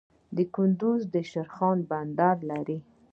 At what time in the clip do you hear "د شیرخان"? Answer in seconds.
1.13-1.77